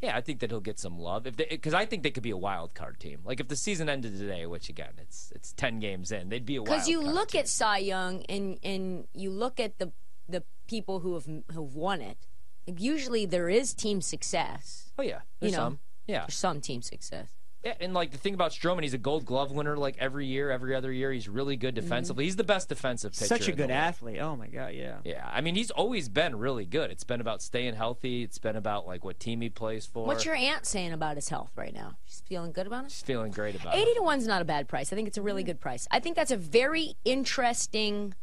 yeah, 0.02 0.16
I 0.16 0.22
think 0.22 0.40
that 0.42 0.52
he'll 0.52 0.60
get 0.60 0.80
some 0.80 1.00
love. 1.00 1.26
If 1.26 1.38
because 1.38 1.74
I 1.74 1.86
think 1.86 2.04
they 2.04 2.12
could 2.12 2.24
be 2.24 2.32
a 2.32 2.38
wild 2.38 2.74
card 2.74 3.00
team. 3.00 3.22
Like 3.26 3.40
if 3.40 3.48
the 3.48 3.56
season 3.56 3.90
ended 3.90 4.18
today, 4.18 4.46
which 4.46 4.70
again, 4.70 4.94
it's 4.98 5.32
it's 5.36 5.54
10 5.54 5.80
games 5.80 6.12
in, 6.12 6.30
they'd 6.30 6.46
be 6.46 6.58
a 6.58 6.62
wild 6.62 6.70
because 6.70 6.88
you 6.88 7.02
look 7.02 7.30
team. 7.30 7.40
at 7.40 7.48
Cy 7.48 7.80
Young 7.80 8.24
and 8.30 8.60
and 8.64 9.08
you 9.14 9.32
look 9.32 9.60
at 9.60 9.80
the 9.80 9.92
the 10.30 10.44
people 10.68 11.00
who 11.00 11.16
have 11.16 11.26
who've 11.52 11.76
won 11.76 12.02
it. 12.02 12.18
Usually 12.66 13.26
there 13.26 13.50
is 13.50 13.74
team 13.74 14.02
success. 14.02 14.92
Oh 15.00 15.04
yeah, 15.04 15.22
there's 15.40 15.52
you 15.52 15.58
know. 15.58 15.64
some. 15.64 15.80
Yeah. 16.06 16.20
There's 16.20 16.36
some 16.36 16.62
team 16.62 16.82
success. 16.82 17.28
Yeah, 17.68 17.74
and 17.82 17.94
like 17.94 18.12
the 18.12 18.18
thing 18.18 18.34
about 18.34 18.52
Stroman, 18.52 18.84
he's 18.84 18.94
a 18.94 18.98
Gold 18.98 19.26
Glove 19.26 19.52
winner 19.52 19.76
like 19.76 19.98
every 20.00 20.26
year, 20.26 20.50
every 20.52 20.74
other 20.74 20.92
year. 20.92 21.12
He's 21.12 21.28
really 21.28 21.58
good 21.58 21.76
mm-hmm. 21.76 21.84
defensively. 21.84 22.24
He's 22.24 22.38
the 22.38 22.46
best 22.46 22.70
defensive 22.70 23.12
pitcher. 23.12 23.26
Such 23.26 23.50
a 23.50 23.52
good 23.52 23.72
athlete. 23.72 24.20
Oh 24.20 24.38
my 24.38 24.48
god, 24.48 24.74
yeah. 24.74 25.00
Yeah, 25.04 25.30
I 25.30 25.42
mean 25.42 25.56
he's 25.56 25.70
always 25.72 26.08
been 26.08 26.38
really 26.38 26.66
good. 26.66 26.92
It's 26.92 27.04
been 27.04 27.20
about 27.20 27.42
staying 27.42 27.76
healthy. 27.76 28.24
It's 28.24 28.38
been 28.38 28.56
about 28.56 28.88
like 28.88 29.04
what 29.04 29.20
team 29.20 29.42
he 29.42 29.50
plays 29.50 29.86
for. 29.86 30.06
What's 30.06 30.24
your 30.24 30.36
aunt 30.36 30.66
saying 30.66 30.94
about 30.94 31.18
his 31.18 31.28
health 31.28 31.52
right 31.58 31.74
now? 31.74 31.98
She's 32.06 32.22
feeling 32.22 32.54
good 32.54 32.68
about 32.68 32.86
it. 32.86 32.92
She's 32.92 33.02
feeling 33.02 33.32
great 33.32 33.56
about 33.56 33.76
it. 33.76 33.80
Eighty 33.80 33.94
to 33.96 34.02
one's 34.02 34.28
not 34.28 34.42
a 34.42 34.46
bad 34.46 34.70
price. 34.70 34.94
I 34.94 34.96
think 34.96 35.10
it's 35.10 35.18
a 35.18 35.22
really 35.22 35.44
mm. 35.44 35.48
good 35.48 35.60
price. 35.60 35.88
I 35.92 36.00
think 36.00 36.16
that's 36.16 36.32
a 36.32 36.38
very 36.38 36.96
interesting. 37.04 38.14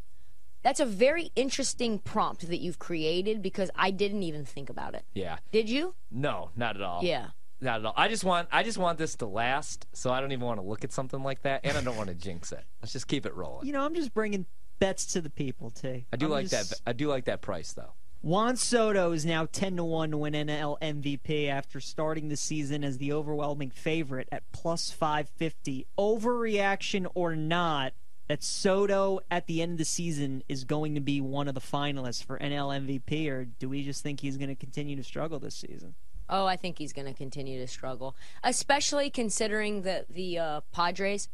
That's 0.63 0.81
a 0.81 0.87
very 0.87 1.31
interesting 1.37 1.99
prompt 1.99 2.49
that 2.49 2.61
you've 2.61 2.79
created 2.79 3.43
because 3.43 3.71
I 3.77 3.91
didn't 3.91 4.23
even 4.23 4.47
think 4.47 4.71
about 4.71 4.95
it. 4.95 5.05
Yeah, 5.13 5.37
Did 5.53 5.69
you? 5.69 5.95
no, 6.11 6.53
not 6.57 6.77
at 6.77 6.81
all. 6.81 7.05
Yeah. 7.05 7.29
Not 7.61 7.81
at 7.81 7.87
all. 7.87 7.95
I 7.97 8.09
just 8.09 8.25
want 8.25 8.49
I 8.53 8.63
just 8.63 8.79
want 8.79 8.99
this 8.99 9.15
to 9.17 9.27
last, 9.27 9.87
so 9.93 10.11
I 10.13 10.21
don't 10.21 10.33
even 10.33 10.45
want 10.45 10.59
to 10.61 10.67
look 10.67 10.85
at 10.85 10.93
something 10.93 11.23
like 11.23 11.43
that, 11.43 11.61
and 11.65 11.77
I 11.77 11.81
don't 11.83 11.97
want 11.97 12.09
to 12.09 12.15
jinx 12.15 12.53
it. 12.53 12.65
Let's 12.83 12.93
just 12.93 13.09
keep 13.09 13.25
it 13.27 13.35
rolling. 13.35 13.67
You 13.67 13.73
know, 13.73 13.85
I'm 13.85 13.95
just 13.95 14.13
bringing 14.15 14.47
bets 14.79 15.07
to 15.13 15.21
the 15.21 15.31
people, 15.31 15.71
T. 15.71 16.07
I 16.13 16.17
do 16.17 16.27
I'm 16.27 16.33
like 16.33 16.49
just- 16.49 16.71
that. 16.71 16.81
I 16.87 16.93
do 16.93 17.09
like 17.09 17.25
that 17.27 17.41
price 17.41 17.73
though. 17.73 17.93
Juan 18.23 18.57
Soto 18.57 19.13
is 19.13 19.27
now 19.27 19.47
10 19.53 19.77
to 19.77 19.85
1 19.85 20.13
to 20.13 20.17
win 20.17 20.33
NL 20.33 20.79
MVP 20.81 21.47
after 21.49 21.79
starting 21.79 22.29
the 22.31 22.39
season 22.39 22.83
as 22.83 22.97
the 22.97 23.13
overwhelming 23.13 23.69
favorite 23.69 24.29
at 24.33 24.51
plus 24.51 24.91
550. 24.91 25.87
Overreaction 25.99 27.07
or 27.15 27.37
not, 27.37 27.93
that 28.29 28.43
Soto 28.43 29.21
at 29.31 29.47
the 29.47 29.61
end 29.61 29.73
of 29.73 29.79
the 29.79 29.85
season 29.85 30.43
is 30.49 30.65
going 30.65 30.95
to 30.95 31.03
be 31.03 31.21
one 31.21 31.49
of 31.49 31.55
the 31.55 31.61
finalists 31.61 32.25
for 32.25 32.39
NL 32.39 32.71
MVP, 32.87 33.29
or 33.31 33.45
do 33.45 33.69
we 33.69 33.83
just 33.85 34.03
think 34.03 34.21
he's 34.21 34.39
going 34.39 34.49
to 34.49 34.55
continue 34.55 34.97
to 34.97 35.05
struggle 35.05 35.39
this 35.39 35.55
season? 35.57 35.95
Oh, 36.29 36.47
I 36.47 36.57
think 36.57 36.79
he's 36.79 36.93
going 36.93 37.07
to 37.07 37.13
continue 37.13 37.59
to 37.61 37.67
struggle, 37.67 38.17
especially 38.43 39.11
considering 39.11 39.83
that 39.83 40.09
the 40.09 40.39
uh, 40.39 40.61
Padres 40.73 41.29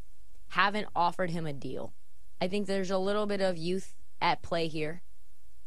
haven't 0.49 0.88
offered 0.97 1.30
him 1.30 1.47
a 1.47 1.52
deal. 1.52 1.92
I 2.40 2.49
think 2.49 2.66
there's 2.66 2.90
a 2.90 2.99
little 2.99 3.26
bit 3.26 3.40
of 3.40 3.56
youth 3.56 3.94
at 4.20 4.42
play 4.42 4.66
here. 4.66 5.02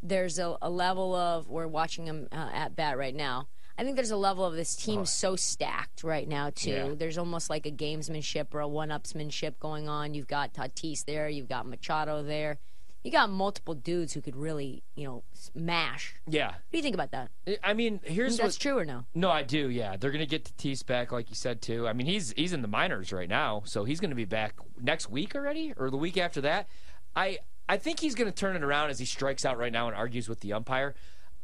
There's 0.02 0.38
a, 0.40 0.58
a 0.62 0.70
level 0.70 1.16
of 1.16 1.48
we're 1.48 1.68
watching 1.68 2.06
him 2.06 2.28
uh, 2.32 2.50
at 2.54 2.76
bat 2.76 2.98
right 2.98 3.16
now. 3.16 3.48
I 3.78 3.84
think 3.84 3.96
there's 3.96 4.12
a 4.12 4.18
level 4.18 4.46
of 4.46 4.54
this 4.54 4.76
team 4.76 5.06
so 5.06 5.36
stacked 5.36 6.04
right 6.04 6.28
now 6.28 6.52
too. 6.52 6.70
Yeah. 6.72 6.96
There's 6.96 7.18
almost 7.18 7.50
like 7.50 7.66
a 7.66 7.72
gamesmanship 7.72 8.54
or 8.54 8.60
a 8.60 8.68
one-upsmanship 8.68 9.58
going 9.60 9.90
on. 9.90 10.14
You've 10.14 10.28
got 10.28 10.54
Tatis 10.54 11.06
there, 11.06 11.28
you've 11.28 11.50
got 11.50 11.66
Machado 11.66 12.22
there, 12.22 12.60
you 13.04 13.12
got 13.12 13.30
multiple 13.30 13.74
dudes 13.74 14.14
who 14.14 14.22
could 14.22 14.36
really, 14.36 14.82
you 14.96 15.06
know, 15.06 15.24
smash. 15.34 16.16
Yeah, 16.28 16.48
What 16.48 16.56
do 16.72 16.78
you 16.78 16.84
think 16.84 16.96
about 16.96 17.12
that? 17.12 17.32
I 17.64 17.74
mean, 17.74 18.00
here's 18.04 18.38
That's 18.38 18.56
what. 18.56 18.62
true 18.62 18.78
or 18.78 18.86
no? 18.86 19.06
No, 19.14 19.30
I 19.30 19.44
do. 19.44 19.70
Yeah, 19.70 19.98
they're 19.98 20.12
gonna 20.12 20.26
get 20.26 20.46
Tatis 20.58 20.86
back, 20.86 21.12
like 21.12 21.30
you 21.30 21.36
said 21.36 21.62
too. 21.62 21.88
I 21.88 21.94
mean, 21.94 22.08
he's 22.08 22.32
he's 22.38 22.54
in 22.54 22.62
the 22.62 22.68
minors 22.68 23.12
right 23.12 23.30
now, 23.30 23.64
so 23.66 23.84
he's 23.84 24.00
gonna 24.00 24.16
be 24.16 24.26
back 24.26 24.56
next 24.82 25.10
week 25.10 25.36
already, 25.36 25.74
or 25.78 25.90
the 25.90 25.98
week 25.98 26.18
after 26.18 26.42
that. 26.42 26.68
I 27.16 27.40
I 27.68 27.78
think 27.78 28.00
he's 28.00 28.16
gonna 28.16 28.32
turn 28.32 28.56
it 28.56 28.64
around 28.64 28.90
as 28.90 29.00
he 29.00 29.06
strikes 29.06 29.46
out 29.46 29.58
right 29.58 29.72
now 29.72 29.88
and 29.88 29.96
argues 29.96 30.30
with 30.30 30.40
the 30.40 30.54
umpire. 30.54 30.96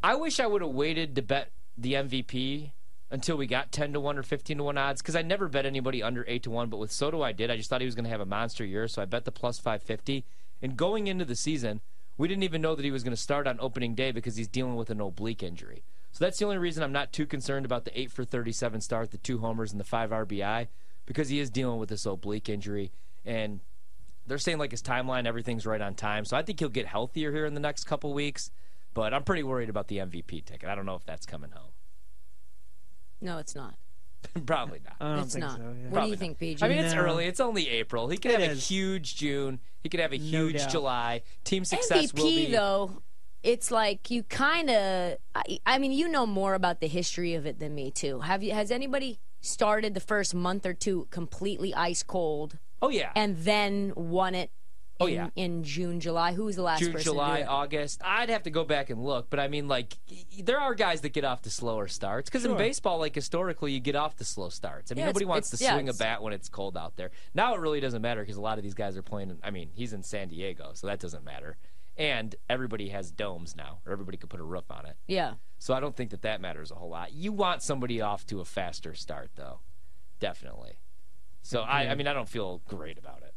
I 0.01 0.15
wish 0.15 0.39
I 0.39 0.47
would 0.47 0.61
have 0.61 0.71
waited 0.71 1.15
to 1.15 1.21
bet 1.21 1.51
the 1.77 1.93
MVP 1.93 2.71
until 3.11 3.35
we 3.37 3.47
got 3.47 3.71
ten 3.71 3.91
to 3.93 3.99
one 3.99 4.17
or 4.17 4.23
fifteen 4.23 4.57
to 4.57 4.63
one 4.63 4.77
odds 4.77 5.01
because 5.01 5.15
I 5.15 5.23
never 5.23 5.47
bet 5.49 5.65
anybody 5.65 6.01
under 6.01 6.23
eight 6.27 6.43
to 6.43 6.51
one. 6.51 6.69
But 6.69 6.77
with 6.77 6.91
Soto, 6.91 7.21
I 7.21 7.31
did. 7.33 7.51
I 7.51 7.57
just 7.57 7.69
thought 7.69 7.81
he 7.81 7.85
was 7.85 7.95
gonna 7.95 8.09
have 8.09 8.21
a 8.21 8.25
monster 8.25 8.63
year, 8.65 8.87
so 8.87 9.01
I 9.01 9.05
bet 9.05 9.25
the 9.25 9.31
plus 9.31 9.59
five 9.59 9.83
fifty. 9.83 10.25
And 10.61 10.77
going 10.77 11.07
into 11.07 11.25
the 11.25 11.35
season, 11.35 11.81
we 12.17 12.27
didn't 12.27 12.43
even 12.43 12.61
know 12.61 12.75
that 12.75 12.85
he 12.85 12.91
was 12.91 13.03
going 13.03 13.15
to 13.15 13.21
start 13.21 13.47
on 13.47 13.57
opening 13.59 13.95
day 13.95 14.11
because 14.11 14.35
he's 14.35 14.47
dealing 14.47 14.75
with 14.75 14.89
an 14.89 14.99
oblique 14.99 15.43
injury. 15.43 15.83
So 16.11 16.25
that's 16.25 16.37
the 16.39 16.45
only 16.45 16.57
reason 16.57 16.83
I'm 16.83 16.91
not 16.91 17.13
too 17.13 17.25
concerned 17.25 17.65
about 17.65 17.85
the 17.85 17.97
8 17.99 18.11
for 18.11 18.25
37 18.25 18.81
start, 18.81 19.11
the 19.11 19.17
two 19.17 19.39
homers, 19.39 19.71
and 19.71 19.79
the 19.79 19.85
5 19.85 20.09
RBI 20.09 20.67
because 21.05 21.29
he 21.29 21.39
is 21.39 21.49
dealing 21.49 21.79
with 21.79 21.89
this 21.89 22.05
oblique 22.05 22.49
injury. 22.49 22.91
And 23.25 23.61
they're 24.27 24.37
saying 24.37 24.57
like 24.57 24.71
his 24.71 24.81
timeline, 24.81 25.25
everything's 25.25 25.65
right 25.65 25.81
on 25.81 25.95
time. 25.95 26.25
So 26.25 26.35
I 26.37 26.43
think 26.43 26.59
he'll 26.59 26.69
get 26.69 26.87
healthier 26.87 27.31
here 27.31 27.45
in 27.45 27.53
the 27.53 27.59
next 27.59 27.85
couple 27.85 28.13
weeks. 28.13 28.51
But 28.93 29.13
I'm 29.13 29.23
pretty 29.23 29.43
worried 29.43 29.69
about 29.69 29.87
the 29.87 29.97
MVP 29.97 30.45
ticket. 30.45 30.67
I 30.67 30.75
don't 30.75 30.85
know 30.85 30.95
if 30.95 31.05
that's 31.05 31.25
coming 31.25 31.51
home. 31.51 31.71
No, 33.21 33.37
it's 33.37 33.55
not. 33.55 33.75
Probably 34.45 34.79
not. 34.83 34.95
I 34.99 35.15
don't 35.15 35.23
it's 35.25 35.33
think 35.33 35.45
not. 35.45 35.57
so. 35.57 35.63
yeah. 35.63 35.89
What 35.89 36.01
do 36.01 36.05
you 36.07 36.11
not. 36.13 36.19
think, 36.19 36.37
PG? 36.39 36.63
I 36.63 36.67
mean, 36.69 36.77
it's 36.79 36.93
No. 36.93 37.01
early. 37.01 37.25
It's 37.25 37.39
only 37.39 37.69
April. 37.69 38.07
He 38.09 38.17
could 38.17 38.31
It 38.31 38.39
have 38.41 38.51
is. 38.51 38.57
a 38.57 38.61
huge 38.61 39.15
June. 39.15 39.59
He 39.81 39.89
could 39.89 39.99
have 39.99 40.11
a 40.13 40.17
No 40.17 40.23
huge 40.47 40.57
doubt. 40.57 40.69
July. 40.71 41.21
Team 41.43 41.63
success 41.65 42.13
will 42.13 42.23
MVP 42.25 42.35
be. 42.47 42.51
though, 42.51 43.01
it's 43.43 43.71
like 43.71 44.11
you 44.11 44.23
kind 44.23 44.69
of. 44.69 45.17
I, 45.35 45.59
I 45.65 45.77
mean, 45.79 45.91
you 45.93 46.07
know 46.07 46.25
more 46.25 46.53
about 46.53 46.81
the 46.81 46.87
history 46.87 47.33
of 47.35 47.45
it 47.45 47.59
than 47.59 47.73
me 47.75 47.91
too. 47.91 48.19
Have 48.21 48.43
you? 48.43 48.51
Has 48.53 48.71
anybody 48.71 49.19
started 49.41 49.93
the 49.93 50.01
first 50.01 50.35
month 50.35 50.65
or 50.65 50.73
two 50.73 51.07
completely 51.11 51.73
ice 51.73 52.03
cold 52.03 52.57
Oh 52.81 52.89
yeah. 52.89 53.11
and 53.15 53.37
then 53.37 53.93
won 53.95 54.35
it? 54.35 54.51
Oh, 55.01 55.05
in, 55.07 55.13
yeah. 55.13 55.29
in 55.35 55.63
June, 55.63 55.99
July. 55.99 56.33
Who 56.33 56.45
was 56.45 56.57
the 56.57 56.61
last 56.61 56.79
June, 56.79 56.91
person 56.91 57.05
July, 57.13 57.37
to 57.37 57.43
do 57.43 57.49
it? 57.49 57.53
August. 57.53 58.01
I'd 58.03 58.29
have 58.29 58.43
to 58.43 58.49
go 58.49 58.65
back 58.65 58.89
and 58.89 59.03
look, 59.03 59.29
but 59.29 59.39
I 59.39 59.47
mean, 59.47 59.67
like, 59.67 59.97
there 60.43 60.59
are 60.59 60.75
guys 60.75 61.01
that 61.01 61.13
get 61.13 61.23
off 61.23 61.41
the 61.41 61.49
slower 61.49 61.87
starts 61.87 62.29
because 62.29 62.43
in 62.43 62.57
baseball, 62.57 62.99
like 62.99 63.15
historically, 63.15 63.71
you 63.71 63.79
get 63.79 63.95
off 63.95 64.17
the 64.17 64.25
slow 64.25 64.49
starts. 64.49 64.91
I 64.91 64.95
mean, 64.95 65.01
Yeah, 65.01 65.05
nobody 65.07 65.25
wants 65.25 65.51
to 65.51 65.63
yeah, 65.63 65.73
swing 65.73 65.87
a 65.87 65.93
bat 65.93 66.21
when 66.21 66.33
it's 66.33 66.49
cold 66.49 66.75
out 66.75 66.97
there. 66.97 67.11
Now 67.33 67.55
it 67.55 67.61
really 67.61 67.79
doesn't 67.79 68.01
matter 68.01 68.21
because 68.21 68.37
a 68.37 68.41
lot 68.41 68.57
of 68.57 68.63
these 68.63 68.73
guys 68.73 68.97
are 68.97 69.01
playing. 69.01 69.29
In, 69.29 69.39
I 69.41 69.51
mean, 69.51 69.69
he's 69.73 69.93
in 69.93 70.03
San 70.03 70.27
Diego, 70.27 70.71
so 70.73 70.87
that 70.87 70.99
doesn't 70.99 71.23
matter. 71.23 71.57
And 71.95 72.35
everybody 72.49 72.89
has 72.89 73.11
domes 73.11 73.55
now, 73.55 73.79
or 73.85 73.91
everybody 73.91 74.17
could 74.17 74.29
put 74.29 74.39
a 74.39 74.43
roof 74.43 74.69
on 74.69 74.85
it. 74.85 74.95
Yeah. 75.07 75.33
So 75.57 75.73
I 75.73 75.79
don't 75.81 75.95
think 75.95 76.11
that 76.11 76.21
that 76.21 76.39
matters 76.39 76.71
a 76.71 76.75
whole 76.75 76.89
lot. 76.89 77.13
You 77.13 77.31
want 77.33 77.61
somebody 77.61 77.99
off 77.99 78.25
to 78.27 78.39
a 78.39 78.45
faster 78.45 78.93
start, 78.93 79.31
though, 79.35 79.59
definitely. 80.19 80.79
So 81.41 81.61
I, 81.61 81.87
I 81.89 81.95
mean, 81.95 82.07
I 82.07 82.13
don't 82.13 82.29
feel 82.29 82.61
great 82.67 82.97
about 82.97 83.21
it. 83.23 83.33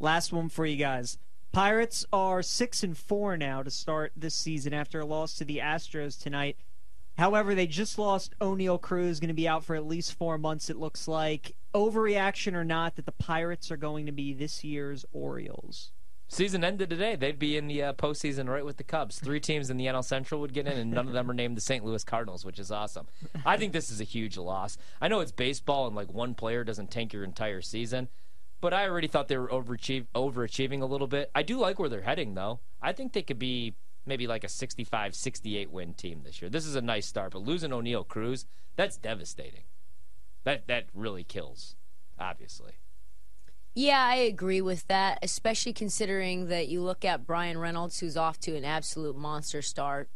Last 0.00 0.32
one 0.32 0.48
for 0.48 0.64
you 0.64 0.76
guys. 0.76 1.18
Pirates 1.52 2.06
are 2.10 2.42
six 2.42 2.82
and 2.82 2.96
four 2.96 3.36
now 3.36 3.62
to 3.62 3.70
start 3.70 4.12
this 4.16 4.34
season 4.34 4.72
after 4.72 5.00
a 5.00 5.04
loss 5.04 5.34
to 5.34 5.44
the 5.44 5.58
Astros 5.58 6.20
tonight. 6.20 6.56
However, 7.18 7.54
they 7.54 7.66
just 7.66 7.98
lost 7.98 8.34
Oneil 8.40 8.80
Cruz, 8.80 9.20
going 9.20 9.28
to 9.28 9.34
be 9.34 9.46
out 9.46 9.62
for 9.62 9.76
at 9.76 9.86
least 9.86 10.14
four 10.14 10.38
months. 10.38 10.70
It 10.70 10.78
looks 10.78 11.06
like 11.06 11.54
overreaction 11.74 12.54
or 12.54 12.64
not 12.64 12.96
that 12.96 13.04
the 13.04 13.12
Pirates 13.12 13.70
are 13.70 13.76
going 13.76 14.06
to 14.06 14.12
be 14.12 14.32
this 14.32 14.64
year's 14.64 15.04
Orioles. 15.12 15.90
Season 16.28 16.64
ended 16.64 16.88
today. 16.88 17.16
They'd 17.16 17.40
be 17.40 17.56
in 17.56 17.66
the 17.66 17.82
uh, 17.82 17.92
postseason 17.92 18.48
right 18.48 18.64
with 18.64 18.76
the 18.76 18.84
Cubs. 18.84 19.18
Three 19.18 19.40
teams 19.40 19.68
in 19.68 19.76
the 19.76 19.86
NL 19.86 20.04
Central 20.04 20.40
would 20.40 20.54
get 20.54 20.68
in, 20.68 20.78
and 20.78 20.92
none 20.92 21.08
of 21.08 21.12
them 21.12 21.28
are 21.28 21.34
named 21.34 21.56
the 21.56 21.60
St. 21.60 21.84
Louis 21.84 22.04
Cardinals, 22.04 22.44
which 22.44 22.60
is 22.60 22.70
awesome. 22.70 23.08
I 23.44 23.56
think 23.56 23.72
this 23.72 23.90
is 23.90 24.00
a 24.00 24.04
huge 24.04 24.38
loss. 24.38 24.78
I 25.00 25.08
know 25.08 25.20
it's 25.20 25.32
baseball, 25.32 25.88
and 25.88 25.96
like 25.96 26.14
one 26.14 26.34
player 26.34 26.62
doesn't 26.62 26.92
tank 26.92 27.12
your 27.12 27.24
entire 27.24 27.60
season, 27.60 28.08
but 28.60 28.74
I 28.74 28.86
already 28.86 29.08
thought 29.08 29.28
they 29.28 29.38
were 29.38 29.48
overachieve, 29.48 30.06
overachieving 30.14 30.82
a 30.82 30.86
little 30.86 31.06
bit. 31.06 31.30
I 31.34 31.42
do 31.42 31.58
like 31.58 31.78
where 31.78 31.88
they're 31.88 32.02
heading, 32.02 32.34
though. 32.34 32.60
I 32.82 32.92
think 32.92 33.12
they 33.12 33.22
could 33.22 33.38
be 33.38 33.74
maybe 34.06 34.26
like 34.26 34.44
a 34.44 34.48
65, 34.48 35.14
68 35.14 35.70
win 35.70 35.94
team 35.94 36.22
this 36.24 36.40
year. 36.40 36.50
This 36.50 36.66
is 36.66 36.74
a 36.74 36.80
nice 36.80 37.06
start, 37.06 37.32
but 37.32 37.42
losing 37.42 37.70
Oneil 37.70 38.06
Cruz, 38.06 38.46
that's 38.76 38.96
devastating. 38.96 39.64
That 40.44 40.66
that 40.68 40.86
really 40.94 41.24
kills, 41.24 41.76
obviously. 42.18 42.72
Yeah, 43.74 44.02
I 44.02 44.16
agree 44.16 44.60
with 44.60 44.86
that, 44.88 45.18
especially 45.22 45.72
considering 45.72 46.48
that 46.48 46.68
you 46.68 46.82
look 46.82 47.04
at 47.04 47.26
Bryan 47.26 47.58
Reynolds, 47.58 48.00
who's 48.00 48.16
off 48.16 48.40
to 48.40 48.56
an 48.56 48.64
absolute 48.64 49.16
monster 49.16 49.62
start. 49.62 50.08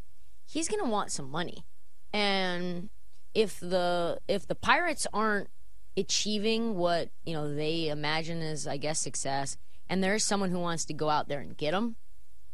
He's 0.47 0.69
going 0.69 0.83
to 0.83 0.91
want 0.91 1.13
some 1.13 1.31
money, 1.31 1.65
and 2.13 2.91
if 3.35 3.61
the 3.61 4.19
if 4.29 4.47
the 4.47 4.55
Pirates 4.55 5.07
aren't 5.13 5.49
achieving 5.97 6.77
what 6.77 7.11
you 7.25 7.33
know 7.35 7.55
they 7.55 7.89
imagine 7.89 8.43
as, 8.43 8.67
I 8.67 8.77
guess, 8.77 8.99
success, 9.01 9.57
and 9.89 10.03
there's 10.03 10.25
someone 10.25 10.51
who 10.51 10.59
wants 10.59 10.85
to 10.87 10.95
go 10.95 11.09
out 11.09 11.29
there 11.29 11.41
and 11.41 11.57
get 11.57 11.73
them, 11.73 11.97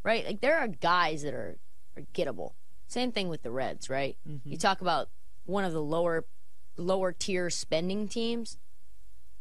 right? 0.02 0.24
Like 0.24 0.40
there 0.40 0.58
are 0.58 0.68
guys 0.68 1.22
that 1.22 1.34
are 1.34 1.58
are 1.96 2.02
gettable. 2.14 2.52
Same 2.86 3.12
thing 3.12 3.28
with 3.28 3.42
the 3.42 3.50
Reds, 3.50 3.88
right? 3.88 4.16
Mm-hmm. 4.28 4.50
You 4.50 4.58
talk 4.58 4.80
about 4.80 5.08
one 5.44 5.64
of 5.64 5.72
the 5.72 5.82
lower 5.82 6.24
lower 6.76 7.12
tier 7.12 7.50
spending 7.50 8.08
teams. 8.08 8.58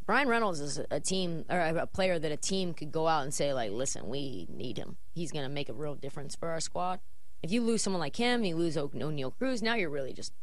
Bryan 0.06 0.27
Reynolds 0.27 0.60
is 0.60 0.82
a 0.89 1.00
team 1.00 1.46
or 1.50 1.60
a 1.60 1.86
player 1.86 2.18
that 2.18 2.32
a 2.32 2.38
team 2.38 2.74
could 2.74 2.91
go 2.91 3.08
out 3.08 3.24
and 3.24 3.34
say 3.34 3.53
like, 3.53 3.72
"Listen, 3.72 4.08
we 4.08 4.48
need 4.50 4.77
him. 4.77 4.98
He's 5.13 5.32
going 5.32 5.46
to 5.46 5.53
make 5.53 5.70
a 5.70 5.74
real 5.74 5.96
difference 5.96 6.36
for 6.36 6.50
our 6.50 6.60
squad." 6.60 7.00
If 7.41 7.51
you 7.51 7.62
lose 7.62 7.82
someone 7.82 8.01
like 8.01 8.18
him, 8.18 8.44
you 8.44 8.56
lose 8.56 8.75
O- 8.77 8.89
Oneil 8.89 9.36
Cruz. 9.38 9.62
Now 9.62 9.75
you're 9.75 9.89
really 9.89 10.13
just, 10.13 10.34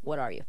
what 0.00 0.18
are 0.18 0.32
you? 0.32 0.42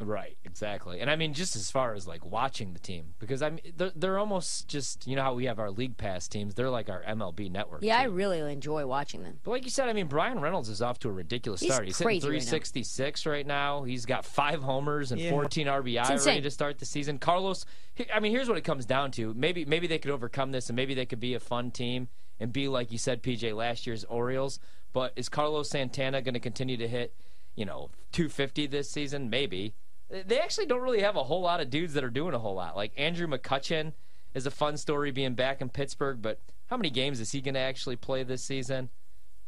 Right, 0.00 0.36
exactly. 0.44 1.00
And 1.00 1.10
I 1.10 1.16
mean, 1.16 1.34
just 1.34 1.54
as 1.54 1.70
far 1.70 1.94
as 1.94 2.06
like 2.06 2.24
watching 2.24 2.72
the 2.72 2.80
team, 2.80 3.14
because 3.18 3.42
I'm 3.42 3.58
they're, 3.76 3.92
they're 3.94 4.18
almost 4.18 4.66
just 4.68 5.06
you 5.06 5.14
know 5.16 5.22
how 5.22 5.34
we 5.34 5.46
have 5.46 5.58
our 5.58 5.70
league 5.70 5.96
pass 5.96 6.26
teams. 6.26 6.54
They're 6.54 6.70
like 6.70 6.88
our 6.90 7.02
MLB 7.02 7.50
network. 7.50 7.82
Yeah, 7.82 7.98
I 7.98 8.04
really 8.04 8.40
enjoy 8.52 8.86
watching 8.86 9.22
them. 9.22 9.38
But 9.44 9.52
like 9.52 9.64
you 9.64 9.70
said, 9.70 9.88
I 9.88 9.92
mean, 9.92 10.06
Bryan 10.06 10.40
Reynolds 10.40 10.68
is 10.68 10.82
off 10.82 10.98
to 11.00 11.08
a 11.08 11.12
ridiculous 11.12 11.60
He's 11.60 11.72
start. 11.72 11.86
He's 11.86 11.98
hitting 11.98 12.20
crazy 12.20 12.28
right 12.28 12.34
now. 12.34 12.40
366 12.40 13.26
right 13.26 13.46
now. 13.46 13.82
He's 13.84 14.04
got 14.04 14.24
five 14.24 14.62
homers 14.62 15.12
and 15.12 15.20
Yeah. 15.20 15.30
14 15.30 15.66
RBI 15.68 16.10
It's 16.10 16.26
ready 16.26 16.40
to 16.40 16.50
start 16.50 16.78
the 16.78 16.86
season. 16.86 17.18
Carlos, 17.18 17.64
I 18.12 18.20
mean, 18.20 18.32
here's 18.32 18.48
what 18.48 18.58
it 18.58 18.64
comes 18.64 18.86
down 18.86 19.12
to. 19.12 19.32
Maybe 19.34 19.64
maybe 19.64 19.86
they 19.86 19.98
could 19.98 20.10
overcome 20.10 20.50
this, 20.52 20.68
and 20.68 20.76
maybe 20.76 20.94
they 20.94 21.06
could 21.06 21.20
be 21.20 21.34
a 21.34 21.40
fun 21.40 21.70
team 21.70 22.08
and 22.40 22.52
be 22.52 22.66
like 22.68 22.90
you 22.90 22.98
said, 22.98 23.22
PJ, 23.22 23.54
last 23.54 23.86
year's 23.86 24.04
Orioles. 24.04 24.58
But 24.92 25.12
is 25.16 25.28
Carlos 25.28 25.70
Santana 25.70 26.22
going 26.22 26.34
to 26.34 26.40
continue 26.40 26.76
to 26.76 26.86
hit, 26.88 27.14
you 27.54 27.64
know, 27.64 27.90
250 28.12 28.66
this 28.66 28.90
season? 28.90 29.28
Maybe. 29.30 29.74
They 30.10 30.38
actually 30.38 30.66
don't 30.66 30.82
really 30.82 31.00
have 31.00 31.16
a 31.16 31.24
whole 31.24 31.40
lot 31.40 31.60
of 31.60 31.70
dudes 31.70 31.94
that 31.94 32.04
are 32.04 32.10
doing 32.10 32.34
a 32.34 32.38
whole 32.38 32.54
lot. 32.54 32.76
Like 32.76 32.92
Andrew 32.96 33.26
McCutchen 33.26 33.92
is 34.34 34.46
a 34.46 34.50
fun 34.50 34.76
story 34.76 35.10
being 35.10 35.34
back 35.34 35.60
in 35.60 35.68
Pittsburgh, 35.68 36.20
but 36.20 36.40
how 36.66 36.76
many 36.76 36.90
games 36.90 37.20
is 37.20 37.32
he 37.32 37.40
going 37.40 37.54
to 37.54 37.60
actually 37.60 37.96
play 37.96 38.22
this 38.22 38.42
season? 38.42 38.90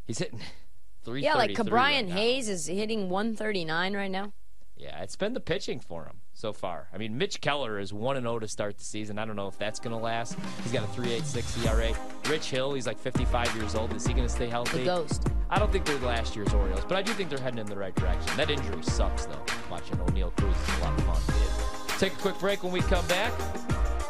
He's 0.06 0.18
hitting 0.18 0.40
333 1.04 1.22
Yeah, 1.22 1.34
like 1.34 1.72
right 1.72 2.08
Hayes 2.08 2.48
is 2.48 2.66
hitting 2.66 3.10
139 3.10 3.94
right 3.94 4.10
now. 4.10 4.32
Yeah, 4.76 5.02
it's 5.02 5.16
been 5.16 5.32
the 5.32 5.40
pitching 5.40 5.80
for 5.80 6.04
him 6.04 6.20
so 6.34 6.52
far. 6.52 6.88
I 6.92 6.98
mean, 6.98 7.16
Mitch 7.16 7.40
Keller 7.40 7.78
is 7.78 7.94
1 7.94 8.20
0 8.20 8.38
to 8.40 8.46
start 8.48 8.76
the 8.76 8.84
season. 8.84 9.18
I 9.18 9.24
don't 9.24 9.36
know 9.36 9.48
if 9.48 9.56
that's 9.56 9.80
going 9.80 9.96
to 9.96 10.02
last. 10.02 10.36
He's 10.62 10.72
got 10.72 10.84
a 10.84 11.00
3.86 11.00 11.66
ERA. 11.66 11.96
Rich 12.30 12.50
Hill, 12.50 12.74
he's 12.74 12.86
like 12.86 12.98
55 12.98 13.56
years 13.56 13.74
old. 13.74 13.94
Is 13.94 14.06
he 14.06 14.12
going 14.12 14.26
to 14.26 14.32
stay 14.32 14.48
healthy? 14.48 14.80
The 14.80 14.84
ghost. 14.84 15.28
I 15.48 15.58
don't 15.58 15.72
think 15.72 15.86
they're 15.86 15.98
last 16.00 16.36
year's 16.36 16.52
Orioles, 16.52 16.84
but 16.84 16.96
I 16.96 17.02
do 17.02 17.12
think 17.14 17.30
they're 17.30 17.38
heading 17.38 17.58
in 17.58 17.66
the 17.66 17.76
right 17.76 17.94
direction. 17.94 18.36
That 18.36 18.50
injury 18.50 18.82
sucks, 18.82 19.24
though. 19.24 19.42
Watching 19.70 19.96
Oneil 19.96 20.34
Cruz 20.36 20.56
a 20.78 20.84
lot 20.84 20.98
of 20.98 21.04
fun. 21.04 21.98
Take 21.98 22.12
a 22.12 22.16
quick 22.16 22.38
break 22.38 22.62
when 22.62 22.72
we 22.72 22.80
come 22.80 23.06
back. 23.06 23.32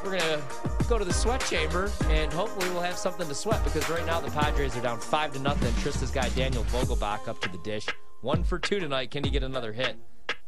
We're 0.04 0.18
going 0.18 0.20
to 0.20 0.42
go 0.88 0.98
to 0.98 1.04
the 1.04 1.12
sweat 1.12 1.40
chamber, 1.46 1.90
and 2.08 2.32
hopefully 2.32 2.68
we'll 2.70 2.82
have 2.82 2.96
something 2.96 3.26
to 3.26 3.34
sweat 3.34 3.62
because 3.64 3.88
right 3.88 4.04
now 4.06 4.20
the 4.20 4.30
Padres 4.30 4.76
are 4.76 4.82
down 4.82 5.00
5 5.00 5.32
to 5.32 5.38
nothing. 5.40 5.72
Trista's 5.82 6.10
guy 6.10 6.28
Daniel 6.30 6.64
Vogelbach 6.64 7.26
up 7.28 7.40
to 7.40 7.48
the 7.48 7.58
dish. 7.58 7.86
One 8.20 8.44
for 8.44 8.58
two 8.58 8.80
tonight. 8.80 9.10
Can 9.10 9.24
he 9.24 9.30
get 9.30 9.42
another 9.42 9.72
hit? 9.72 9.96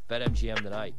Bet 0.09 0.23
MGM 0.23 0.63
tonight. 0.63 0.95